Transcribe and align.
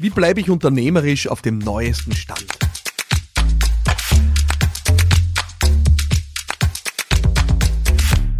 Wie 0.00 0.10
bleibe 0.10 0.38
ich 0.38 0.48
unternehmerisch 0.48 1.26
auf 1.26 1.42
dem 1.42 1.58
neuesten 1.58 2.12
Stand? 2.12 2.46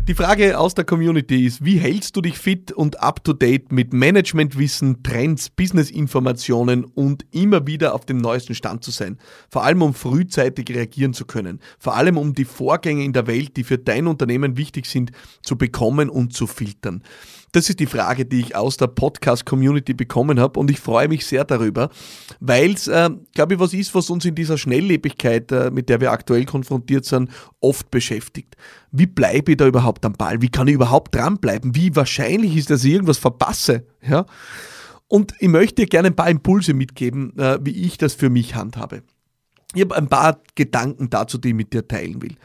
Die 0.06 0.14
Frage 0.14 0.56
aus 0.56 0.74
der 0.74 0.84
Community 0.84 1.44
ist, 1.44 1.64
wie 1.64 1.78
hältst 1.78 2.14
du 2.14 2.20
dich 2.20 2.38
fit 2.38 2.70
und 2.70 3.00
up-to-date 3.02 3.72
mit 3.72 3.92
Managementwissen, 3.92 5.02
Trends, 5.02 5.50
Businessinformationen 5.50 6.84
und 6.84 7.26
immer 7.32 7.66
wieder 7.66 7.92
auf 7.92 8.06
dem 8.06 8.18
neuesten 8.18 8.54
Stand 8.54 8.84
zu 8.84 8.92
sein? 8.92 9.18
Vor 9.50 9.64
allem 9.64 9.82
um 9.82 9.94
frühzeitig 9.94 10.70
reagieren 10.70 11.12
zu 11.12 11.26
können. 11.26 11.58
Vor 11.80 11.96
allem 11.96 12.18
um 12.18 12.34
die 12.34 12.44
Vorgänge 12.44 13.02
in 13.04 13.12
der 13.12 13.26
Welt, 13.26 13.56
die 13.56 13.64
für 13.64 13.78
dein 13.78 14.06
Unternehmen 14.06 14.56
wichtig 14.56 14.86
sind, 14.86 15.10
zu 15.42 15.58
bekommen 15.58 16.08
und 16.08 16.32
zu 16.32 16.46
filtern. 16.46 17.02
Das 17.52 17.70
ist 17.70 17.80
die 17.80 17.86
Frage, 17.86 18.26
die 18.26 18.40
ich 18.40 18.56
aus 18.56 18.76
der 18.76 18.88
Podcast-Community 18.88 19.94
bekommen 19.94 20.38
habe 20.38 20.60
und 20.60 20.70
ich 20.70 20.80
freue 20.80 21.08
mich 21.08 21.24
sehr 21.24 21.44
darüber, 21.44 21.88
weil 22.40 22.72
es, 22.72 22.88
äh, 22.88 23.08
glaube 23.34 23.54
ich, 23.54 23.60
was 23.60 23.72
ist, 23.72 23.94
was 23.94 24.10
uns 24.10 24.24
in 24.24 24.34
dieser 24.34 24.58
Schnelllebigkeit, 24.58 25.50
äh, 25.52 25.70
mit 25.70 25.88
der 25.88 26.00
wir 26.00 26.12
aktuell 26.12 26.44
konfrontiert 26.44 27.06
sind, 27.06 27.30
oft 27.60 27.90
beschäftigt. 27.90 28.56
Wie 28.92 29.06
bleibe 29.06 29.52
ich 29.52 29.56
da 29.56 29.66
überhaupt 29.66 30.04
am 30.04 30.12
Ball? 30.12 30.42
Wie 30.42 30.50
kann 30.50 30.68
ich 30.68 30.74
überhaupt 30.74 31.14
dranbleiben? 31.14 31.74
Wie 31.74 31.96
wahrscheinlich 31.96 32.56
ist, 32.56 32.70
dass 32.70 32.84
ich 32.84 32.92
irgendwas 32.92 33.18
verpasse? 33.18 33.86
Ja? 34.06 34.26
Und 35.06 35.34
ich 35.38 35.48
möchte 35.48 35.82
dir 35.82 35.88
gerne 35.88 36.08
ein 36.08 36.16
paar 36.16 36.30
Impulse 36.30 36.74
mitgeben, 36.74 37.36
äh, 37.38 37.58
wie 37.62 37.86
ich 37.86 37.96
das 37.96 38.14
für 38.14 38.28
mich 38.28 38.54
handhabe. 38.54 39.02
Ich 39.74 39.82
habe 39.82 39.96
ein 39.96 40.08
paar 40.08 40.40
Gedanken 40.54 41.08
dazu, 41.08 41.38
die 41.38 41.48
ich 41.48 41.54
mit 41.54 41.72
dir 41.72 41.86
teilen 41.88 42.20
will. 42.20 42.36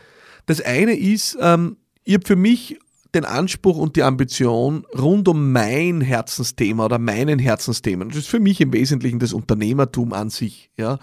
Das 0.45 0.62
eine 0.62 0.95
ist, 0.95 1.38
ähm, 1.41 1.77
ich 2.04 2.15
habe 2.15 2.26
für 2.26 2.35
mich 2.35 2.79
den 3.16 3.26
Anspruch 3.26 3.77
und 3.77 3.95
die 3.95 4.03
Ambition 4.03 4.85
rund 4.98 5.27
um 5.27 5.52
mein 5.52 6.02
Herzensthema 6.02 6.85
oder 6.85 6.99
meinen 6.99 7.40
Herzensthemen, 7.40 8.09
das 8.09 8.20
ist 8.20 8.27
für 8.27 8.40
mich 8.40 8.59
im 8.62 8.73
Wesentlichen 8.73 9.20
das 9.20 9.34
Unternehmertum 9.34 10.13
an 10.13 10.30
sich, 10.30 10.71
ja, 10.77 10.99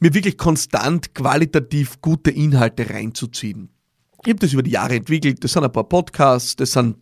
mir 0.00 0.14
wirklich 0.14 0.36
konstant 0.36 1.14
qualitativ 1.14 2.00
gute 2.00 2.30
Inhalte 2.30 2.90
reinzuziehen. 2.90 3.68
Ich 4.24 4.30
habe 4.30 4.40
das 4.40 4.52
über 4.52 4.62
die 4.62 4.72
Jahre 4.72 4.96
entwickelt, 4.96 5.44
das 5.44 5.52
sind 5.52 5.64
ein 5.64 5.72
paar 5.72 5.88
Podcasts, 5.88 6.56
das 6.56 6.72
sind 6.72 6.96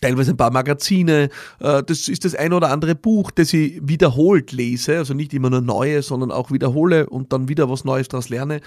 teilweise 0.00 0.32
ein 0.32 0.36
paar 0.36 0.50
Magazine, 0.50 1.30
äh, 1.60 1.82
das 1.82 2.08
ist 2.08 2.24
das 2.24 2.34
ein 2.34 2.52
oder 2.52 2.70
andere 2.70 2.94
Buch, 2.94 3.30
das 3.30 3.52
ich 3.52 3.80
wiederholt 3.82 4.52
lese, 4.52 4.98
also 4.98 5.14
nicht 5.14 5.32
immer 5.32 5.50
nur 5.50 5.60
neue, 5.60 6.02
sondern 6.02 6.30
auch 6.30 6.50
wiederhole 6.50 7.08
und 7.08 7.32
dann 7.32 7.48
wieder 7.48 7.70
was 7.70 7.84
Neues 7.84 8.08
daraus 8.08 8.28
lerne. 8.28 8.60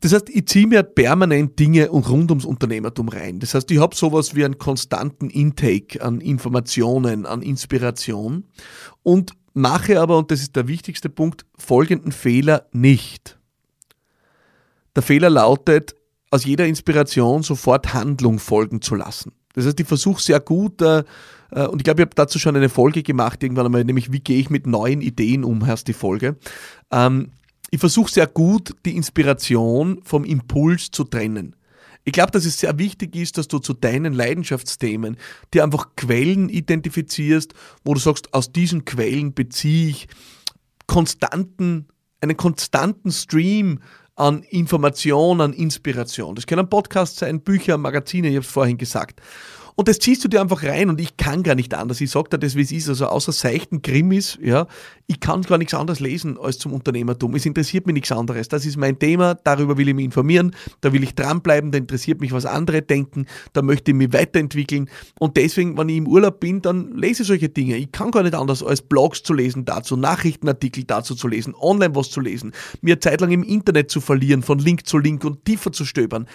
Das 0.00 0.14
heißt, 0.14 0.30
ich 0.30 0.46
ziehe 0.46 0.66
mir 0.66 0.82
permanent 0.82 1.58
Dinge 1.58 1.88
rund 1.88 2.30
ums 2.30 2.46
Unternehmertum 2.46 3.08
rein. 3.08 3.38
Das 3.38 3.54
heißt, 3.54 3.70
ich 3.70 3.78
habe 3.78 3.94
sowas 3.94 4.34
wie 4.34 4.44
einen 4.44 4.58
konstanten 4.58 5.28
Intake 5.28 6.02
an 6.02 6.20
Informationen, 6.20 7.26
an 7.26 7.42
Inspiration 7.42 8.44
und 9.02 9.32
mache 9.52 10.00
aber, 10.00 10.16
und 10.16 10.30
das 10.30 10.40
ist 10.40 10.56
der 10.56 10.68
wichtigste 10.68 11.10
Punkt, 11.10 11.44
folgenden 11.58 12.12
Fehler 12.12 12.66
nicht. 12.72 13.38
Der 14.96 15.02
Fehler 15.02 15.30
lautet, 15.30 15.94
aus 16.30 16.44
jeder 16.44 16.66
Inspiration 16.66 17.42
sofort 17.42 17.92
Handlung 17.92 18.38
folgen 18.38 18.80
zu 18.80 18.94
lassen. 18.94 19.32
Das 19.54 19.66
heißt, 19.66 19.80
ich 19.80 19.86
versuche 19.86 20.22
sehr 20.22 20.40
gut, 20.40 20.80
äh, 20.80 21.02
äh, 21.50 21.66
und 21.66 21.80
ich 21.80 21.84
glaube, 21.84 22.00
ich 22.00 22.06
habe 22.06 22.14
dazu 22.14 22.38
schon 22.38 22.56
eine 22.56 22.68
Folge 22.68 23.02
gemacht, 23.02 23.42
irgendwann 23.42 23.66
einmal, 23.66 23.84
nämlich 23.84 24.12
wie 24.12 24.20
gehe 24.20 24.38
ich 24.38 24.48
mit 24.48 24.66
neuen 24.66 25.00
Ideen 25.00 25.44
um, 25.44 25.66
heißt 25.66 25.88
die 25.88 25.92
Folge. 25.92 26.36
Ähm, 26.92 27.32
ich 27.70 27.80
versuche 27.80 28.10
sehr 28.10 28.26
gut, 28.26 28.74
die 28.84 28.96
Inspiration 28.96 30.00
vom 30.04 30.24
Impuls 30.24 30.90
zu 30.90 31.04
trennen. 31.04 31.56
Ich 32.04 32.12
glaube, 32.12 32.32
dass 32.32 32.46
es 32.46 32.58
sehr 32.58 32.78
wichtig 32.78 33.14
ist, 33.14 33.36
dass 33.38 33.46
du 33.46 33.58
zu 33.58 33.74
deinen 33.74 34.14
Leidenschaftsthemen 34.14 35.16
dir 35.52 35.64
einfach 35.64 35.90
Quellen 35.96 36.48
identifizierst, 36.48 37.52
wo 37.84 37.94
du 37.94 38.00
sagst, 38.00 38.32
aus 38.32 38.52
diesen 38.52 38.84
Quellen 38.84 39.34
beziehe 39.34 39.90
ich 39.90 40.08
konstanten, 40.86 41.88
einen 42.20 42.36
konstanten 42.36 43.12
Stream 43.12 43.80
an 44.16 44.42
Information, 44.44 45.40
an 45.40 45.52
Inspiration. 45.52 46.34
Das 46.34 46.46
können 46.46 46.68
Podcasts 46.68 47.20
sein, 47.20 47.42
Bücher, 47.42 47.78
Magazine, 47.78 48.28
ich 48.28 48.34
habe 48.34 48.44
es 48.44 48.50
vorhin 48.50 48.78
gesagt. 48.78 49.20
Und 49.80 49.88
das 49.88 49.98
ziehst 49.98 50.22
du 50.22 50.28
dir 50.28 50.42
einfach 50.42 50.62
rein 50.62 50.90
und 50.90 51.00
ich 51.00 51.16
kann 51.16 51.42
gar 51.42 51.54
nicht 51.54 51.72
anders. 51.72 52.02
Ich 52.02 52.10
sage 52.10 52.28
dir 52.28 52.38
das, 52.38 52.54
wie 52.54 52.60
es 52.60 52.70
ist. 52.70 52.90
Also 52.90 53.06
außer 53.06 53.32
seichten 53.32 53.80
Krimis, 53.80 54.38
ja, 54.42 54.66
ich 55.06 55.20
kann 55.20 55.40
gar 55.40 55.56
nichts 55.56 55.72
anderes 55.72 56.00
lesen 56.00 56.36
als 56.38 56.58
zum 56.58 56.74
Unternehmertum. 56.74 57.34
Es 57.34 57.46
interessiert 57.46 57.86
mich 57.86 57.94
nichts 57.94 58.12
anderes. 58.12 58.48
Das 58.48 58.66
ist 58.66 58.76
mein 58.76 58.98
Thema, 58.98 59.36
darüber 59.36 59.78
will 59.78 59.88
ich 59.88 59.94
mich 59.94 60.04
informieren, 60.04 60.54
da 60.82 60.92
will 60.92 61.02
ich 61.02 61.14
dranbleiben, 61.14 61.70
da 61.70 61.78
interessiert 61.78 62.20
mich, 62.20 62.30
was 62.30 62.44
andere 62.44 62.82
denken, 62.82 63.24
da 63.54 63.62
möchte 63.62 63.92
ich 63.92 63.96
mich 63.96 64.12
weiterentwickeln. 64.12 64.90
Und 65.18 65.38
deswegen, 65.38 65.78
wenn 65.78 65.88
ich 65.88 65.96
im 65.96 66.08
Urlaub 66.08 66.40
bin, 66.40 66.60
dann 66.60 66.94
lese 66.94 67.22
ich 67.22 67.28
solche 67.28 67.48
Dinge. 67.48 67.78
Ich 67.78 67.90
kann 67.90 68.10
gar 68.10 68.22
nicht 68.22 68.34
anders 68.34 68.62
als 68.62 68.82
Blogs 68.82 69.22
zu 69.22 69.32
lesen 69.32 69.64
dazu, 69.64 69.96
Nachrichtenartikel 69.96 70.84
dazu 70.84 71.14
zu 71.14 71.26
lesen, 71.26 71.54
online 71.58 71.94
was 71.94 72.10
zu 72.10 72.20
lesen, 72.20 72.52
mir 72.82 73.00
zeitlang 73.00 73.30
im 73.30 73.44
Internet 73.44 73.90
zu 73.90 74.02
verlieren, 74.02 74.42
von 74.42 74.58
Link 74.58 74.86
zu 74.86 74.98
Link 74.98 75.24
und 75.24 75.46
tiefer 75.46 75.72
zu 75.72 75.86
stöbern 75.86 76.26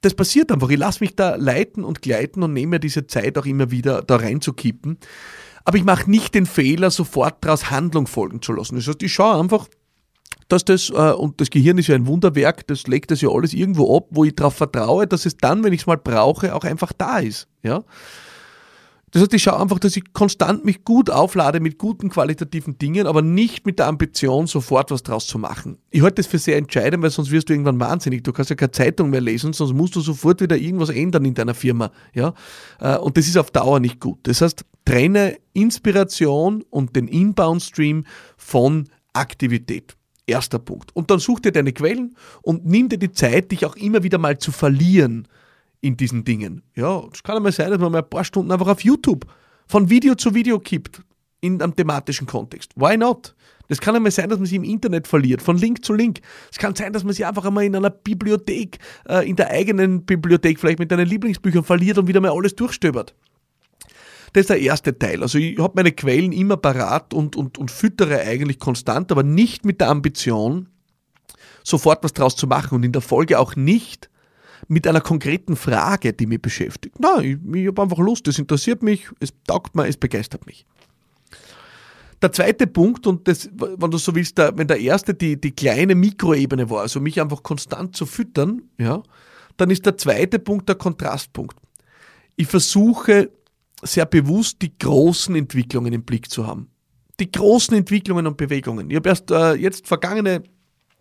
das 0.00 0.14
passiert 0.14 0.52
einfach. 0.52 0.68
Ich 0.70 0.78
lasse 0.78 1.00
mich 1.00 1.16
da 1.16 1.36
leiten 1.36 1.84
und 1.84 2.02
gleiten 2.02 2.42
und 2.42 2.52
nehme 2.52 2.70
mir 2.70 2.80
diese 2.80 3.06
Zeit 3.06 3.36
auch 3.38 3.46
immer 3.46 3.70
wieder 3.70 4.02
da 4.02 4.16
reinzukippen. 4.16 4.98
Aber 5.64 5.76
ich 5.76 5.84
mache 5.84 6.10
nicht 6.10 6.34
den 6.34 6.46
Fehler, 6.46 6.90
sofort 6.90 7.44
daraus 7.44 7.70
Handlung 7.70 8.06
folgen 8.06 8.40
zu 8.40 8.52
lassen. 8.52 8.76
Das 8.76 8.86
heißt, 8.86 9.02
ich 9.02 9.12
schaue 9.12 9.38
einfach, 9.38 9.68
dass 10.48 10.64
das, 10.64 10.90
äh, 10.90 11.12
und 11.12 11.40
das 11.40 11.50
Gehirn 11.50 11.78
ist 11.78 11.88
ja 11.88 11.94
ein 11.94 12.06
Wunderwerk, 12.06 12.66
das 12.66 12.86
legt 12.86 13.10
das 13.10 13.20
ja 13.20 13.28
alles 13.28 13.52
irgendwo 13.52 13.96
ab, 13.96 14.06
wo 14.10 14.24
ich 14.24 14.34
darauf 14.34 14.54
vertraue, 14.54 15.06
dass 15.06 15.26
es 15.26 15.36
dann, 15.36 15.62
wenn 15.62 15.72
ich 15.72 15.82
es 15.82 15.86
mal 15.86 15.98
brauche, 15.98 16.54
auch 16.54 16.64
einfach 16.64 16.92
da 16.92 17.18
ist. 17.18 17.48
Ja? 17.62 17.84
Das 19.10 19.22
heißt, 19.22 19.34
ich 19.34 19.42
schaue 19.42 19.60
einfach, 19.60 19.78
dass 19.78 19.96
ich 19.96 20.12
konstant 20.12 20.64
mich 20.64 20.84
gut 20.84 21.10
auflade 21.10 21.60
mit 21.60 21.78
guten 21.78 22.10
qualitativen 22.10 22.78
Dingen, 22.78 23.06
aber 23.06 23.22
nicht 23.22 23.66
mit 23.66 23.78
der 23.78 23.86
Ambition, 23.86 24.46
sofort 24.46 24.90
was 24.90 25.02
draus 25.02 25.26
zu 25.26 25.38
machen. 25.38 25.78
Ich 25.90 26.02
halte 26.02 26.16
das 26.16 26.26
für 26.26 26.38
sehr 26.38 26.56
entscheidend, 26.56 27.02
weil 27.02 27.10
sonst 27.10 27.30
wirst 27.30 27.48
du 27.48 27.54
irgendwann 27.54 27.80
wahnsinnig. 27.80 28.24
Du 28.24 28.32
kannst 28.32 28.50
ja 28.50 28.56
keine 28.56 28.70
Zeitung 28.70 29.10
mehr 29.10 29.20
lesen, 29.20 29.52
sonst 29.52 29.72
musst 29.72 29.96
du 29.96 30.00
sofort 30.00 30.40
wieder 30.40 30.56
irgendwas 30.56 30.90
ändern 30.90 31.24
in 31.24 31.34
deiner 31.34 31.54
Firma. 31.54 31.90
Ja? 32.14 32.34
Äh, 32.80 32.98
und 32.98 33.16
das 33.16 33.26
ist 33.26 33.36
auf 33.36 33.50
Dauer 33.50 33.80
nicht 33.80 34.00
gut. 34.00 34.18
Das 34.24 34.40
heißt, 34.40 34.64
trenne 34.84 35.36
Inspiration 35.52 36.64
und 36.70 36.96
den 36.96 37.08
Inbound-Stream 37.08 38.04
von 38.36 38.88
Aktivität. 39.12 39.96
Erster 40.26 40.58
Punkt. 40.58 40.94
Und 40.94 41.10
dann 41.10 41.18
such 41.18 41.40
dir 41.40 41.52
deine 41.52 41.72
Quellen 41.72 42.14
und 42.42 42.66
nimm 42.66 42.90
dir 42.90 42.98
die 42.98 43.12
Zeit, 43.12 43.50
dich 43.50 43.64
auch 43.64 43.76
immer 43.76 44.02
wieder 44.02 44.18
mal 44.18 44.38
zu 44.38 44.52
verlieren 44.52 45.26
in 45.80 45.96
diesen 45.96 46.24
Dingen. 46.24 46.62
Ja, 46.74 47.02
es 47.12 47.22
kann 47.22 47.36
einmal 47.36 47.52
sein, 47.52 47.70
dass 47.70 47.80
man 47.80 47.92
mal 47.92 47.98
ein 47.98 48.10
paar 48.10 48.24
Stunden 48.24 48.50
einfach 48.52 48.68
auf 48.68 48.82
YouTube 48.82 49.26
von 49.66 49.90
Video 49.90 50.14
zu 50.14 50.34
Video 50.34 50.58
kippt 50.58 51.02
in 51.40 51.62
einem 51.62 51.74
thematischen 51.74 52.26
Kontext. 52.26 52.72
Why 52.76 52.96
not? 52.96 53.34
Das 53.68 53.80
kann 53.80 53.94
einmal 53.94 54.10
sein, 54.10 54.30
dass 54.30 54.38
man 54.38 54.46
sich 54.46 54.56
im 54.56 54.64
Internet 54.64 55.06
verliert, 55.06 55.42
von 55.42 55.58
Link 55.58 55.84
zu 55.84 55.92
Link. 55.92 56.20
Es 56.50 56.58
kann 56.58 56.74
sein, 56.74 56.92
dass 56.92 57.04
man 57.04 57.12
sich 57.12 57.26
einfach 57.26 57.44
einmal 57.44 57.64
in 57.64 57.76
einer 57.76 57.90
Bibliothek, 57.90 58.78
äh, 59.08 59.28
in 59.28 59.36
der 59.36 59.50
eigenen 59.50 60.04
Bibliothek, 60.04 60.58
vielleicht 60.58 60.78
mit 60.78 60.90
deinen 60.90 61.06
Lieblingsbüchern 61.06 61.64
verliert 61.64 61.98
und 61.98 62.08
wieder 62.08 62.20
mal 62.20 62.32
alles 62.32 62.56
durchstöbert. 62.56 63.14
Das 64.32 64.42
ist 64.42 64.50
der 64.50 64.60
erste 64.60 64.98
Teil. 64.98 65.22
Also 65.22 65.38
ich 65.38 65.58
habe 65.58 65.74
meine 65.76 65.92
Quellen 65.92 66.32
immer 66.32 66.56
parat 66.56 67.14
und, 67.14 67.36
und, 67.36 67.58
und 67.58 67.70
füttere 67.70 68.20
eigentlich 68.20 68.58
konstant, 68.58 69.12
aber 69.12 69.22
nicht 69.22 69.64
mit 69.64 69.80
der 69.80 69.88
Ambition, 69.88 70.68
sofort 71.62 72.02
was 72.04 72.14
draus 72.14 72.36
zu 72.36 72.46
machen 72.46 72.76
und 72.76 72.84
in 72.84 72.92
der 72.92 73.02
Folge 73.02 73.38
auch 73.38 73.54
nicht 73.56 74.08
mit 74.66 74.86
einer 74.86 75.00
konkreten 75.00 75.56
Frage, 75.56 76.12
die 76.12 76.26
mich 76.26 76.42
beschäftigt. 76.42 76.98
Nein, 76.98 77.40
ich, 77.46 77.60
ich 77.60 77.66
habe 77.68 77.82
einfach 77.82 77.98
Lust, 77.98 78.26
es 78.28 78.38
interessiert 78.38 78.82
mich, 78.82 79.08
es 79.20 79.32
taugt 79.46 79.76
mir, 79.76 79.86
es 79.86 79.96
begeistert 79.96 80.46
mich. 80.46 80.66
Der 82.20 82.32
zweite 82.32 82.66
Punkt, 82.66 83.06
und 83.06 83.28
das, 83.28 83.48
wenn 83.54 83.90
du 83.90 83.98
so 83.98 84.14
willst, 84.14 84.38
der, 84.38 84.56
wenn 84.58 84.66
der 84.66 84.80
erste 84.80 85.14
die, 85.14 85.40
die 85.40 85.52
kleine 85.52 85.94
Mikroebene 85.94 86.68
war, 86.68 86.80
also 86.80 87.00
mich 87.00 87.20
einfach 87.20 87.44
konstant 87.44 87.94
zu 87.94 88.06
füttern, 88.06 88.62
ja, 88.76 89.02
dann 89.56 89.70
ist 89.70 89.86
der 89.86 89.96
zweite 89.96 90.38
Punkt 90.38 90.68
der 90.68 90.76
Kontrastpunkt. 90.76 91.56
Ich 92.36 92.48
versuche 92.48 93.30
sehr 93.82 94.06
bewusst 94.06 94.62
die 94.62 94.76
großen 94.76 95.36
Entwicklungen 95.36 95.92
im 95.92 96.02
Blick 96.02 96.30
zu 96.30 96.46
haben. 96.46 96.70
Die 97.20 97.30
großen 97.30 97.76
Entwicklungen 97.76 98.26
und 98.26 98.36
Bewegungen. 98.36 98.90
Ich 98.90 98.96
habe 98.96 99.08
erst 99.08 99.30
äh, 99.30 99.54
jetzt 99.54 99.86
vergangene, 99.86 100.42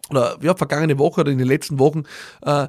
oder 0.10 0.38
ja, 0.42 0.56
vergangene 0.56 0.98
Woche 1.00 1.22
oder 1.22 1.31
in 1.31 1.38
den 1.40 1.48
letzten 1.48 1.80
Wochen 1.80 2.04
äh, 2.44 2.68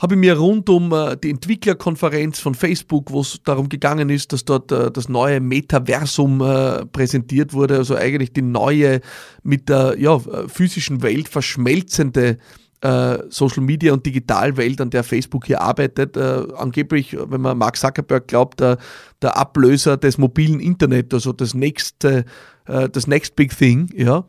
habe 0.00 0.14
ich 0.14 0.20
mir 0.20 0.36
rund 0.36 0.68
um 0.70 0.92
äh, 0.92 1.16
die 1.16 1.30
Entwicklerkonferenz 1.30 2.40
von 2.40 2.54
Facebook, 2.54 3.10
wo 3.10 3.20
es 3.20 3.40
darum 3.44 3.68
gegangen 3.68 4.08
ist, 4.08 4.32
dass 4.32 4.44
dort 4.44 4.72
äh, 4.72 4.90
das 4.90 5.08
neue 5.08 5.40
Metaversum 5.40 6.40
äh, 6.40 6.86
präsentiert 6.86 7.52
wurde, 7.52 7.76
also 7.76 7.94
eigentlich 7.94 8.32
die 8.32 8.42
neue 8.42 9.00
mit 9.42 9.68
der 9.68 9.96
ja, 9.98 10.18
physischen 10.48 11.02
Welt 11.02 11.28
verschmelzende 11.28 12.38
Social 13.28 13.62
Media 13.62 13.92
und 13.92 14.06
Digitalwelt, 14.06 14.80
an 14.80 14.88
der 14.88 15.04
Facebook 15.04 15.44
hier 15.44 15.60
arbeitet. 15.60 16.16
Äh, 16.16 16.44
angeblich, 16.56 17.14
wenn 17.14 17.42
man 17.42 17.58
Mark 17.58 17.76
Zuckerberg 17.76 18.26
glaubt, 18.26 18.60
der, 18.60 18.78
der 19.20 19.36
Ablöser 19.36 19.98
des 19.98 20.16
mobilen 20.16 20.60
Internet, 20.60 21.12
also 21.12 21.34
das 21.34 21.52
nächste, 21.52 22.24
äh, 22.64 22.88
das 22.88 23.06
next 23.06 23.36
big 23.36 23.54
thing, 23.54 23.90
ja 23.94 24.24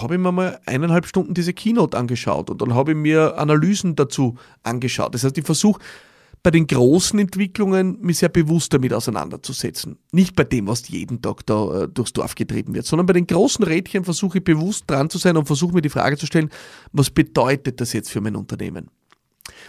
habe 0.00 0.14
ich 0.14 0.20
mir 0.20 0.32
mal 0.32 0.60
eineinhalb 0.66 1.06
Stunden 1.06 1.34
diese 1.34 1.52
Keynote 1.52 1.96
angeschaut 1.96 2.50
und 2.50 2.60
dann 2.62 2.74
habe 2.74 2.92
ich 2.92 2.96
mir 2.96 3.38
Analysen 3.38 3.96
dazu 3.96 4.36
angeschaut. 4.62 5.14
Das 5.14 5.24
heißt, 5.24 5.36
ich 5.38 5.44
versuche 5.44 5.80
bei 6.44 6.50
den 6.50 6.66
großen 6.66 7.18
Entwicklungen 7.18 7.98
mich 8.02 8.18
sehr 8.18 8.28
bewusst 8.28 8.74
damit 8.74 8.92
auseinanderzusetzen. 8.92 9.96
Nicht 10.12 10.36
bei 10.36 10.44
dem, 10.44 10.66
was 10.66 10.86
jeden 10.88 11.22
Tag 11.22 11.46
da 11.46 11.84
äh, 11.84 11.88
durchs 11.88 12.12
Dorf 12.12 12.34
getrieben 12.34 12.74
wird, 12.74 12.84
sondern 12.84 13.06
bei 13.06 13.14
den 13.14 13.26
großen 13.26 13.64
Rädchen 13.64 14.04
versuche 14.04 14.38
ich 14.38 14.44
bewusst 14.44 14.84
dran 14.86 15.08
zu 15.08 15.16
sein 15.16 15.38
und 15.38 15.46
versuche 15.46 15.74
mir 15.74 15.80
die 15.80 15.88
Frage 15.88 16.18
zu 16.18 16.26
stellen, 16.26 16.50
was 16.92 17.08
bedeutet 17.08 17.80
das 17.80 17.94
jetzt 17.94 18.10
für 18.10 18.20
mein 18.20 18.36
Unternehmen? 18.36 18.90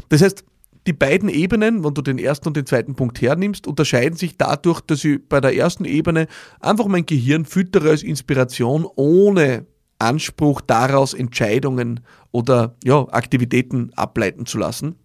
Das 0.09 0.21
heißt, 0.21 0.43
die 0.85 0.93
beiden 0.93 1.29
Ebenen, 1.29 1.83
wenn 1.83 1.93
du 1.93 2.01
den 2.01 2.19
ersten 2.19 2.49
und 2.49 2.57
den 2.57 2.65
zweiten 2.65 2.95
Punkt 2.95 3.21
hernimmst, 3.21 3.67
unterscheiden 3.67 4.17
sich 4.17 4.37
dadurch, 4.37 4.81
dass 4.81 5.03
ich 5.03 5.19
bei 5.27 5.39
der 5.39 5.55
ersten 5.55 5.85
Ebene 5.85 6.27
einfach 6.59 6.87
mein 6.87 7.05
Gehirn 7.05 7.45
füttere 7.45 7.89
als 7.89 8.03
Inspiration, 8.03 8.85
ohne 8.95 9.65
Anspruch 10.05 10.61
daraus 10.61 11.13
Entscheidungen 11.13 12.01
oder 12.31 12.75
ja, 12.83 13.05
Aktivitäten 13.09 13.91
ableiten 13.95 14.45
zu 14.45 14.57
lassen. 14.57 14.95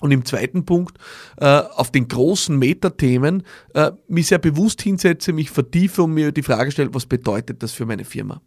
Und 0.00 0.12
im 0.12 0.24
zweiten 0.24 0.64
Punkt 0.64 0.96
äh, 1.38 1.46
auf 1.46 1.90
den 1.90 2.06
großen 2.06 2.56
Metathemen 2.56 3.42
äh, 3.74 3.90
mich 4.06 4.28
sehr 4.28 4.38
bewusst 4.38 4.80
hinsetze, 4.82 5.32
mich 5.32 5.50
vertiefe 5.50 6.04
und 6.04 6.14
mir 6.14 6.30
die 6.30 6.42
Frage 6.42 6.70
stelle, 6.70 6.94
was 6.94 7.06
bedeutet 7.06 7.62
das 7.62 7.72
für 7.72 7.84
meine 7.84 8.04
Firma? 8.04 8.40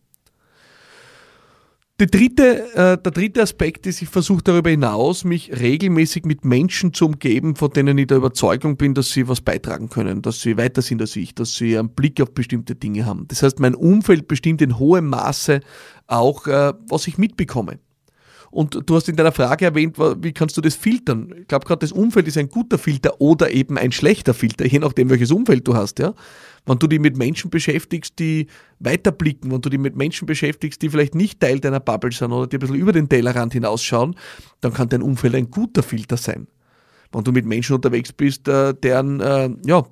Die 2.02 2.08
dritte, 2.08 2.74
äh, 2.74 2.98
der 2.98 3.12
dritte 3.12 3.44
Aspekt 3.44 3.86
ist, 3.86 4.02
ich 4.02 4.10
versuche 4.10 4.42
darüber 4.42 4.72
hinaus, 4.72 5.24
mich 5.24 5.52
regelmäßig 5.52 6.26
mit 6.26 6.44
Menschen 6.44 6.96
zu 6.96 7.06
umgeben, 7.06 7.56
von 7.56 7.70
denen 7.70 7.96
ich 8.00 8.08
der 8.08 8.18
Überzeugung 8.18 8.76
bin, 8.76 8.96
dass 8.96 9.12
sie 9.12 9.28
was 9.28 9.40
beitragen 9.40 9.88
können, 9.88 10.24
dass 10.24 10.42
sie 10.42 10.58
weiter 10.58 10.82
sind 10.82 11.00
als 11.00 11.16
ich, 11.16 11.36
dass 11.36 11.54
sie 11.54 11.78
einen 11.78 11.90
Blick 11.90 12.20
auf 12.20 12.34
bestimmte 12.34 12.74
Dinge 12.74 13.06
haben. 13.06 13.28
Das 13.28 13.44
heißt, 13.44 13.60
mein 13.60 13.76
Umfeld 13.76 14.28
bestimmt 14.28 14.64
in 14.64 14.80
hohem 14.80 15.10
Maße 15.10 15.60
auch, 16.08 16.48
äh, 16.48 16.74
was 16.90 17.06
ich 17.06 17.20
mitbekomme. 17.20 17.78
Und 18.52 18.78
du 18.86 18.96
hast 18.96 19.08
in 19.08 19.16
deiner 19.16 19.32
Frage 19.32 19.64
erwähnt, 19.64 19.98
wie 19.98 20.34
kannst 20.34 20.58
du 20.58 20.62
das 20.62 20.76
filtern? 20.76 21.34
Ich 21.40 21.48
glaube, 21.48 21.66
gerade 21.66 21.80
das 21.80 21.94
Umfeld 21.94 22.28
ist 22.28 22.38
ein 22.38 22.50
guter 22.50 22.78
Filter 22.78 23.22
oder 23.22 23.50
eben 23.50 23.78
ein 23.78 23.94
schlechter 23.94 24.34
Filter, 24.34 24.66
je 24.66 24.80
nachdem, 24.80 25.10
welches 25.10 25.32
Umfeld 25.32 25.66
du 25.66 25.74
hast. 25.74 26.00
Ja? 26.00 26.14
Wenn 26.66 26.78
du 26.78 26.88
dich 26.88 27.00
mit 27.00 27.18
Menschen 27.18 27.50
beschäftigst, 27.50 28.20
die 28.20 28.48
weiterblicken, 28.80 29.52
wenn 29.52 29.62
du 29.62 29.70
dich 29.70 29.80
mit 29.80 29.96
Menschen 29.96 30.26
beschäftigst, 30.26 30.82
die 30.82 30.90
vielleicht 30.90 31.16
nicht 31.16 31.40
Teil 31.40 31.62
deiner 31.62 31.80
Bubble 31.80 32.12
sind 32.12 32.34
oder 32.34 32.46
die 32.46 32.58
ein 32.58 32.60
bisschen 32.60 32.76
über 32.76 32.92
den 32.92 33.08
Tellerrand 33.08 33.54
hinausschauen, 33.54 34.16
dann 34.60 34.74
kann 34.74 34.90
dein 34.90 35.02
Umfeld 35.02 35.34
ein 35.34 35.50
guter 35.50 35.82
Filter 35.82 36.18
sein. 36.18 36.48
Wenn 37.14 37.24
du 37.24 37.32
mit 37.32 37.46
Menschen 37.46 37.76
unterwegs 37.76 38.12
bist, 38.12 38.50
äh, 38.50 38.74
deren 38.74 39.22
äh, 39.22 39.50
ja, 39.66 39.86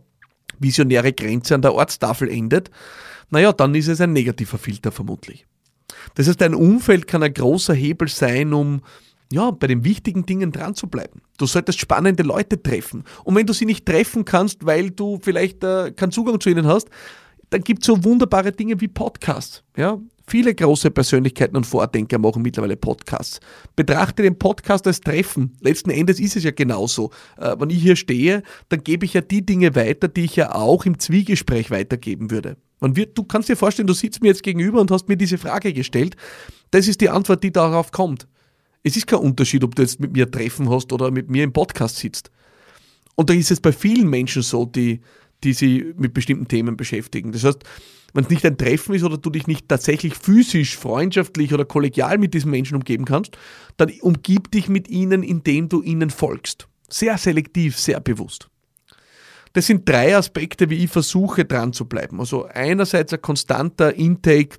visionäre 0.59 1.13
Grenze 1.13 1.55
an 1.55 1.61
der 1.61 1.73
Ortstafel 1.73 2.29
endet, 2.29 2.71
naja, 3.29 3.53
dann 3.53 3.73
ist 3.73 3.87
es 3.87 4.01
ein 4.01 4.11
negativer 4.11 4.57
Filter 4.57 4.91
vermutlich. 4.91 5.45
Das 6.15 6.27
heißt, 6.27 6.41
dein 6.41 6.53
Umfeld 6.53 7.07
kann 7.07 7.23
ein 7.23 7.33
großer 7.33 7.73
Hebel 7.73 8.07
sein, 8.07 8.53
um 8.53 8.81
ja, 9.31 9.51
bei 9.51 9.67
den 9.67 9.83
wichtigen 9.83 10.25
Dingen 10.25 10.51
dran 10.51 10.73
zu 10.75 10.87
bleiben. 10.87 11.21
Du 11.37 11.45
solltest 11.45 11.79
spannende 11.79 12.23
Leute 12.23 12.61
treffen. 12.61 13.03
Und 13.23 13.35
wenn 13.35 13.45
du 13.45 13.53
sie 13.53 13.65
nicht 13.65 13.85
treffen 13.85 14.25
kannst, 14.25 14.65
weil 14.65 14.89
du 14.89 15.19
vielleicht 15.21 15.63
äh, 15.63 15.91
keinen 15.91 16.11
Zugang 16.11 16.39
zu 16.39 16.49
ihnen 16.49 16.65
hast, 16.65 16.89
dann 17.51 17.61
gibt 17.61 17.81
es 17.81 17.87
so 17.87 18.03
wunderbare 18.03 18.51
Dinge 18.51 18.79
wie 18.81 18.87
Podcasts. 18.87 19.63
Ja? 19.77 19.99
Viele 20.27 20.53
große 20.53 20.91
Persönlichkeiten 20.91 21.57
und 21.57 21.65
Vordenker 21.65 22.19
machen 22.19 22.43
mittlerweile 22.43 22.77
Podcasts. 22.77 23.39
Betrachte 23.75 24.21
den 24.21 24.37
Podcast 24.37 24.85
als 24.85 25.01
Treffen. 25.01 25.55
Letzten 25.59 25.89
Endes 25.89 26.19
ist 26.19 26.35
es 26.35 26.43
ja 26.43 26.51
genauso. 26.51 27.11
Äh, 27.37 27.55
wenn 27.59 27.69
ich 27.69 27.81
hier 27.81 27.95
stehe, 27.95 28.43
dann 28.69 28.83
gebe 28.83 29.05
ich 29.05 29.13
ja 29.13 29.21
die 29.21 29.45
Dinge 29.45 29.75
weiter, 29.75 30.07
die 30.07 30.25
ich 30.25 30.35
ja 30.35 30.53
auch 30.53 30.85
im 30.85 30.99
Zwiegespräch 30.99 31.71
weitergeben 31.71 32.31
würde. 32.31 32.57
Man 32.79 32.95
wird, 32.95 33.17
du 33.17 33.23
kannst 33.23 33.49
dir 33.49 33.55
vorstellen, 33.55 33.87
du 33.87 33.93
sitzt 33.93 34.21
mir 34.21 34.29
jetzt 34.29 34.43
gegenüber 34.43 34.79
und 34.79 34.91
hast 34.91 35.07
mir 35.07 35.17
diese 35.17 35.37
Frage 35.37 35.73
gestellt. 35.73 36.15
Das 36.71 36.87
ist 36.87 37.01
die 37.01 37.09
Antwort, 37.09 37.43
die 37.43 37.51
darauf 37.51 37.91
kommt. 37.91 38.27
Es 38.83 38.95
ist 38.95 39.07
kein 39.07 39.19
Unterschied, 39.19 39.63
ob 39.63 39.75
du 39.75 39.81
jetzt 39.81 39.99
mit 39.99 40.13
mir 40.13 40.29
Treffen 40.29 40.69
hast 40.69 40.93
oder 40.93 41.11
mit 41.11 41.29
mir 41.29 41.43
im 41.43 41.51
Podcast 41.51 41.97
sitzt. 41.97 42.31
Und 43.15 43.29
da 43.29 43.33
ist 43.33 43.51
es 43.51 43.59
bei 43.59 43.73
vielen 43.73 44.09
Menschen 44.09 44.41
so, 44.41 44.65
die, 44.65 45.01
die 45.43 45.53
sich 45.53 45.83
mit 45.97 46.13
bestimmten 46.13 46.47
Themen 46.47 46.77
beschäftigen. 46.77 47.33
Das 47.33 47.43
heißt, 47.43 47.63
wenn 48.13 48.23
es 48.23 48.29
nicht 48.29 48.45
ein 48.45 48.57
Treffen 48.57 48.95
ist 48.95 49.03
oder 49.03 49.17
du 49.17 49.29
dich 49.29 49.47
nicht 49.47 49.67
tatsächlich 49.67 50.15
physisch, 50.15 50.77
freundschaftlich 50.77 51.53
oder 51.53 51.65
kollegial 51.65 52.17
mit 52.17 52.33
diesen 52.33 52.51
Menschen 52.51 52.75
umgeben 52.75 53.05
kannst, 53.05 53.37
dann 53.77 53.91
umgib 54.01 54.51
dich 54.51 54.69
mit 54.69 54.87
ihnen, 54.87 55.23
indem 55.23 55.69
du 55.69 55.81
ihnen 55.81 56.09
folgst. 56.09 56.67
Sehr 56.89 57.17
selektiv, 57.17 57.77
sehr 57.77 57.99
bewusst. 57.99 58.49
Das 59.53 59.67
sind 59.67 59.87
drei 59.87 60.15
Aspekte, 60.15 60.69
wie 60.69 60.83
ich 60.83 60.91
versuche 60.91 61.45
dran 61.45 61.73
zu 61.73 61.85
bleiben. 61.85 62.19
Also 62.19 62.45
einerseits 62.45 63.13
ein 63.13 63.21
konstanter 63.21 63.93
Intake 63.95 64.57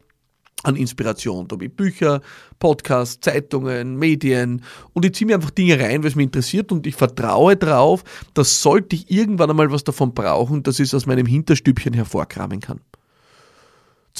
an 0.63 0.77
Inspiration. 0.77 1.49
Da 1.49 1.57
ich 1.61 1.73
Bücher, 1.73 2.21
Podcasts, 2.59 3.21
Zeitungen, 3.21 3.97
Medien 3.97 4.63
und 4.93 5.05
ich 5.05 5.15
ziehe 5.15 5.27
mir 5.27 5.37
einfach 5.37 5.51
Dinge 5.51 5.81
rein, 5.81 6.05
es 6.05 6.17
mich 6.17 6.25
interessiert 6.25 6.71
und 6.73 6.87
ich 6.87 6.95
vertraue 6.95 7.57
darauf, 7.57 8.05
dass 8.35 8.63
sollte 8.63 8.97
ich 8.97 9.11
irgendwann 9.11 9.51
einmal 9.51 9.73
was 9.73 9.85
davon 9.85 10.13
brauchen, 10.13 10.63
dass 10.63 10.79
ich 10.79 10.89
es 10.89 10.95
aus 10.95 11.07
meinem 11.07 11.27
Hinterstübchen 11.27 11.95
hervorkramen 11.95 12.61
kann. 12.61 12.81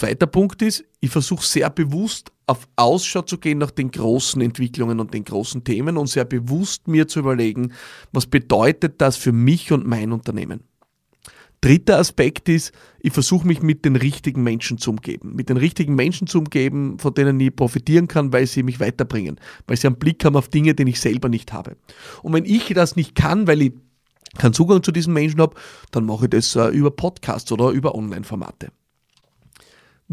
Zweiter 0.01 0.27
Punkt 0.27 0.63
ist, 0.63 0.83
ich 1.01 1.11
versuche 1.11 1.45
sehr 1.45 1.69
bewusst 1.69 2.33
auf 2.47 2.67
Ausschau 2.77 3.21
zu 3.21 3.37
gehen 3.37 3.59
nach 3.59 3.71
den 3.71 3.91
großen 3.91 4.41
Entwicklungen 4.41 4.99
und 4.99 5.13
den 5.13 5.25
großen 5.25 5.63
Themen 5.63 5.99
und 5.99 6.07
sehr 6.07 6.25
bewusst 6.25 6.89
mir 6.89 7.07
zu 7.07 7.19
überlegen, 7.19 7.75
was 8.11 8.27
bedeutet 8.27 9.03
das 9.03 9.19
für 9.19 9.33
mich 9.33 9.73
und 9.73 9.87
mein 9.87 10.13
Unternehmen. 10.13 10.65
Dritter 11.61 11.99
Aspekt 11.99 12.49
ist, 12.49 12.73
ich 13.01 13.13
versuche 13.13 13.47
mich 13.47 13.61
mit 13.61 13.85
den 13.85 13.95
richtigen 13.95 14.43
Menschen 14.43 14.79
zu 14.79 14.89
umgeben. 14.89 15.37
Mit 15.37 15.51
den 15.51 15.59
richtigen 15.59 15.95
Menschen 15.97 16.27
zu 16.27 16.39
umgeben, 16.39 16.99
von 16.99 17.13
denen 17.13 17.39
ich 17.39 17.55
profitieren 17.55 18.09
kann, 18.09 18.33
weil 18.33 18.47
sie 18.47 18.63
mich 18.63 18.81
weiterbringen, 18.81 19.39
weil 19.67 19.77
sie 19.77 19.87
einen 19.87 19.99
Blick 19.99 20.25
haben 20.25 20.37
auf 20.37 20.49
Dinge, 20.49 20.75
den 20.75 20.87
ich 20.87 20.99
selber 20.99 21.29
nicht 21.29 21.53
habe. 21.53 21.77
Und 22.23 22.33
wenn 22.33 22.47
ich 22.47 22.73
das 22.73 22.97
nicht 22.97 23.15
kann, 23.15 23.47
weil 23.47 23.61
ich 23.61 23.73
keinen 24.39 24.55
Zugang 24.55 24.83
zu 24.83 24.93
diesen 24.93 25.13
Menschen 25.13 25.43
habe, 25.43 25.57
dann 25.91 26.07
mache 26.07 26.25
ich 26.25 26.31
das 26.31 26.57
äh, 26.57 26.69
über 26.69 26.91
Podcasts 26.91 27.53
oder 27.53 27.69
über 27.69 27.95
Online-Formate. 27.95 28.73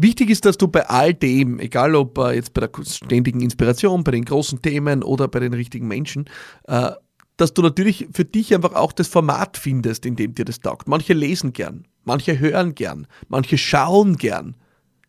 Wichtig 0.00 0.30
ist, 0.30 0.44
dass 0.44 0.56
du 0.56 0.68
bei 0.68 0.88
all 0.88 1.12
dem, 1.12 1.58
egal 1.58 1.96
ob 1.96 2.18
äh, 2.18 2.36
jetzt 2.36 2.54
bei 2.54 2.60
der 2.60 2.70
ständigen 2.84 3.40
Inspiration, 3.40 4.04
bei 4.04 4.12
den 4.12 4.24
großen 4.24 4.62
Themen 4.62 5.02
oder 5.02 5.26
bei 5.26 5.40
den 5.40 5.52
richtigen 5.52 5.88
Menschen, 5.88 6.26
äh, 6.68 6.92
dass 7.36 7.52
du 7.52 7.62
natürlich 7.62 8.06
für 8.12 8.24
dich 8.24 8.54
einfach 8.54 8.74
auch 8.74 8.92
das 8.92 9.08
Format 9.08 9.56
findest, 9.56 10.06
in 10.06 10.14
dem 10.14 10.34
dir 10.34 10.44
das 10.44 10.60
taugt. 10.60 10.86
Manche 10.86 11.14
lesen 11.14 11.52
gern, 11.52 11.84
manche 12.04 12.38
hören 12.38 12.76
gern, 12.76 13.08
manche 13.26 13.58
schauen 13.58 14.16
gern. 14.16 14.54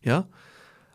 Ja? 0.02 0.26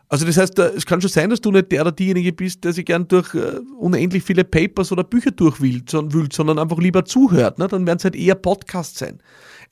Also 0.08 0.24
das 0.24 0.36
heißt, 0.36 0.58
äh, 0.58 0.68
es 0.76 0.86
kann 0.86 1.00
schon 1.00 1.10
sein, 1.10 1.30
dass 1.30 1.40
du 1.40 1.50
nicht 1.50 1.72
der 1.72 1.82
oder 1.82 1.92
diejenige 1.92 2.32
bist, 2.32 2.62
der 2.64 2.72
sich 2.72 2.84
gern 2.84 3.08
durch 3.08 3.34
uh, 3.34 3.60
unendlich 3.78 4.22
viele 4.22 4.44
Papers 4.44 4.92
oder 4.92 5.02
Bücher 5.02 5.32
durchwühlt, 5.32 5.90
sondern 6.32 6.58
einfach 6.58 6.78
lieber 6.78 7.04
zuhört. 7.04 7.58
Ne? 7.58 7.66
Dann 7.66 7.86
werden 7.86 7.98
es 7.98 8.04
halt 8.04 8.14
eher 8.14 8.36
Podcasts 8.36 8.98
sein. 8.98 9.20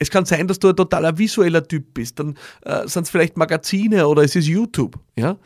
Es 0.01 0.11
kann 0.11 0.25
sein, 0.25 0.49
dass 0.49 0.59
du 0.59 0.71
ein 0.71 0.77
totaler 0.77 1.17
visueller 1.19 1.63
Typ 1.63 1.95
bist. 1.95 2.19
Dann 2.19 2.37
uh, 2.67 2.87
sind 2.87 3.05
es 3.05 3.11
vielleicht 3.11 3.37
Magazine 3.37 4.09
oder 4.09 4.25
es 4.25 4.35
ist 4.35 4.49
YouTube. 4.49 4.99
Ja? 5.17 5.39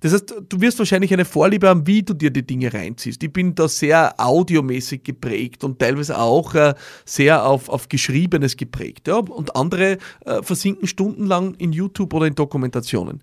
Das 0.00 0.12
heißt, 0.12 0.34
du 0.48 0.60
wirst 0.60 0.78
wahrscheinlich 0.78 1.14
eine 1.14 1.24
Vorliebe 1.24 1.68
haben, 1.68 1.86
wie 1.86 2.02
du 2.02 2.12
dir 2.12 2.30
die 2.30 2.46
Dinge 2.46 2.72
reinziehst. 2.72 3.22
Ich 3.22 3.32
bin 3.32 3.54
da 3.54 3.66
sehr 3.68 4.20
audiomäßig 4.20 5.02
geprägt 5.02 5.64
und 5.64 5.78
teilweise 5.78 6.18
auch 6.18 6.54
äh, 6.54 6.74
sehr 7.06 7.46
auf, 7.46 7.70
auf 7.70 7.88
Geschriebenes 7.88 8.58
geprägt. 8.58 9.08
Ja? 9.08 9.16
Und 9.16 9.56
andere 9.56 9.96
äh, 10.26 10.42
versinken 10.42 10.86
stundenlang 10.86 11.54
in 11.54 11.72
YouTube 11.72 12.12
oder 12.12 12.26
in 12.26 12.34
Dokumentationen. 12.34 13.22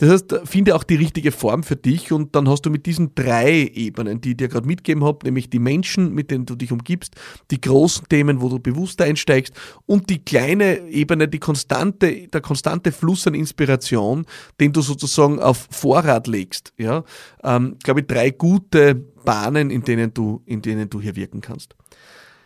Das 0.00 0.08
heißt, 0.08 0.34
finde 0.44 0.74
auch 0.74 0.82
die 0.82 0.94
richtige 0.94 1.30
Form 1.30 1.62
für 1.62 1.76
dich 1.76 2.10
und 2.10 2.34
dann 2.34 2.48
hast 2.48 2.62
du 2.62 2.70
mit 2.70 2.86
diesen 2.86 3.14
drei 3.14 3.70
Ebenen, 3.74 4.22
die 4.22 4.30
ich 4.30 4.36
dir 4.38 4.48
gerade 4.48 4.66
mitgegeben 4.66 5.04
habe, 5.04 5.26
nämlich 5.26 5.50
die 5.50 5.58
Menschen, 5.58 6.14
mit 6.14 6.30
denen 6.30 6.46
du 6.46 6.54
dich 6.54 6.72
umgibst, 6.72 7.16
die 7.50 7.60
großen 7.60 8.08
Themen, 8.08 8.40
wo 8.40 8.48
du 8.48 8.58
bewusst 8.58 9.02
einsteigst 9.02 9.52
und 9.84 10.08
die 10.08 10.24
kleine 10.24 10.88
Ebene, 10.88 11.28
die 11.28 11.38
konstante, 11.38 12.28
der 12.28 12.40
konstante 12.40 12.92
Fluss 12.92 13.26
an 13.26 13.34
Inspiration, 13.34 14.24
den 14.58 14.72
du 14.72 14.80
sozusagen 14.80 15.38
auf 15.38 15.68
Vorrat 15.70 16.26
legst. 16.26 16.72
Ja, 16.78 17.04
ähm, 17.44 17.76
glaube 17.82 18.00
ich, 18.00 18.06
drei 18.06 18.30
gute 18.30 18.94
Bahnen, 18.94 19.68
in 19.68 19.82
denen 19.82 20.14
du, 20.14 20.40
in 20.46 20.62
denen 20.62 20.88
du 20.88 21.02
hier 21.02 21.14
wirken 21.14 21.42
kannst. 21.42 21.76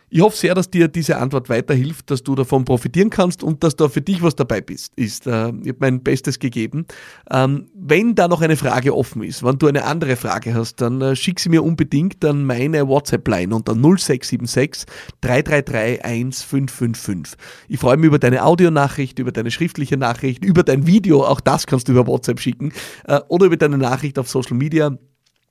Ich 0.09 0.21
hoffe 0.21 0.37
sehr, 0.37 0.53
dass 0.53 0.69
dir 0.69 0.87
diese 0.87 1.17
Antwort 1.17 1.49
weiterhilft, 1.49 2.11
dass 2.11 2.21
du 2.21 2.35
davon 2.35 2.63
profitieren 2.63 3.09
kannst 3.09 3.43
und 3.43 3.63
dass 3.63 3.75
da 3.75 3.89
für 3.89 4.01
dich 4.01 4.21
was 4.21 4.35
dabei 4.35 4.61
bist, 4.61 4.93
ist. 4.95 5.25
Äh, 5.25 5.49
ich 5.63 5.69
habe 5.69 5.77
mein 5.79 6.03
Bestes 6.03 6.37
gegeben. 6.37 6.85
Ähm, 7.31 7.67
wenn 7.73 8.13
da 8.13 8.27
noch 8.27 8.41
eine 8.41 8.55
Frage 8.55 8.95
offen 8.95 9.23
ist, 9.23 9.43
wenn 9.43 9.57
du 9.57 9.67
eine 9.67 9.85
andere 9.85 10.15
Frage 10.15 10.53
hast, 10.53 10.79
dann 10.79 11.01
äh, 11.01 11.15
schick 11.15 11.39
sie 11.39 11.49
mir 11.49 11.63
unbedingt 11.63 12.23
an 12.23 12.45
meine 12.45 12.87
WhatsApp-Line 12.87 13.55
unter 13.55 13.73
0676 13.73 14.85
333 15.21 16.05
1555. 16.05 17.37
Ich 17.67 17.79
freue 17.79 17.97
mich 17.97 18.07
über 18.07 18.19
deine 18.19 18.45
Audionachricht, 18.45 19.17
über 19.17 19.31
deine 19.31 19.49
schriftliche 19.49 19.97
Nachricht, 19.97 20.45
über 20.45 20.63
dein 20.63 20.85
Video, 20.85 21.25
auch 21.25 21.41
das 21.41 21.65
kannst 21.65 21.87
du 21.87 21.93
über 21.93 22.05
WhatsApp 22.05 22.39
schicken, 22.39 22.71
äh, 23.07 23.19
oder 23.27 23.47
über 23.47 23.57
deine 23.57 23.79
Nachricht 23.79 24.19
auf 24.19 24.29
Social 24.29 24.55
Media. 24.55 24.95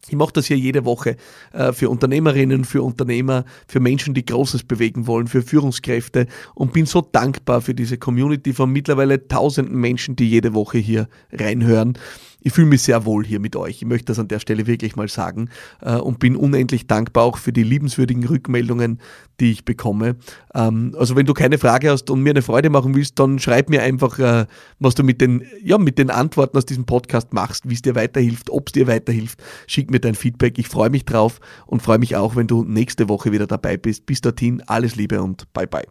Ich 0.09 0.17
mache 0.17 0.33
das 0.33 0.47
hier 0.47 0.59
jede 0.59 0.85
Woche 0.85 1.17
äh, 1.53 1.73
für 1.73 1.89
Unternehmerinnen, 1.91 2.65
für 2.65 2.83
Unternehmer, 2.83 3.45
für 3.67 3.81
Menschen, 3.81 4.15
die 4.15 4.25
Großes 4.25 4.65
bewegen 4.65 5.07
wollen, 5.07 5.27
für 5.27 5.43
Führungskräfte 5.43 6.27
und 6.55 6.73
bin 6.73 6.87
so 6.87 7.01
dankbar 7.01 7.61
für 7.61 7.75
diese 7.75 7.99
Community 7.99 8.53
von 8.53 8.71
mittlerweile 8.71 9.27
tausenden 9.27 9.77
Menschen, 9.79 10.17
die 10.17 10.29
jede 10.29 10.55
Woche 10.55 10.79
hier 10.79 11.09
reinhören. 11.33 11.99
Ich 12.45 12.53
fühle 12.53 12.69
mich 12.69 12.83
sehr 12.83 13.05
wohl 13.07 13.25
hier 13.25 13.41
mit 13.41 13.57
euch. 13.57 13.77
Ich 13.77 13.87
möchte 13.87 14.07
das 14.07 14.19
an 14.19 14.29
der 14.29 14.39
Stelle 14.39 14.67
wirklich 14.67 14.97
mal 14.97 15.09
sagen 15.09 15.49
äh, 15.81 15.97
und 15.97 16.19
bin 16.19 16.37
unendlich 16.37 16.87
dankbar 16.87 17.25
auch 17.25 17.39
für 17.39 17.53
die 17.53 17.63
liebenswürdigen 17.63 18.25
Rückmeldungen, 18.25 19.01
die 19.41 19.51
ich 19.51 19.65
bekomme. 19.65 20.17
Ähm, 20.55 20.95
also 20.99 21.17
wenn 21.17 21.25
du 21.25 21.33
keine 21.33 21.57
Frage 21.57 21.91
hast 21.91 22.11
und 22.11 22.21
mir 22.21 22.31
eine 22.31 22.43
Freude 22.43 22.69
machen 22.69 22.95
willst, 22.95 23.19
dann 23.19 23.39
schreib 23.39 23.71
mir 23.71 23.83
einfach, 23.83 24.19
äh, 24.19 24.47
was 24.79 24.95
du 24.95 25.03
mit 25.03 25.23
den, 25.23 25.43
ja, 25.63 25.79
mit 25.79 25.99
den 25.99 26.11
Antworten 26.11 26.59
aus 26.59 26.67
diesem 26.67 26.85
Podcast 26.85 27.33
machst, 27.33 27.69
wie 27.69 27.75
es 27.75 27.83
dir 27.83 27.95
weiterhilft, 27.95 28.51
ob 28.51 28.69
es 28.69 28.73
dir 28.73 28.87
weiterhilft. 28.87 29.43
Schick 29.67 29.91
mir 29.91 30.01
dein 30.01 30.15
Feedback. 30.15 30.59
Ich 30.59 30.69
freue 30.69 30.91
mich 30.91 31.07
drauf 31.07 31.41
und 31.67 31.81
freue 31.81 31.99
mich 31.99 32.15
auch, 32.15 32.37
wenn 32.37 32.47
du 32.47 32.63
nächste 32.63 33.09
Woche 33.09 33.33
wieder 33.33 33.47
dabei 33.47 33.79
bist. 33.79 34.05
Bis 34.05 34.21
dorthin, 34.21 34.63
alles 34.67 34.97
Liebe 34.97 35.23
und 35.23 35.51
bye 35.55 35.67
bye. 35.67 35.87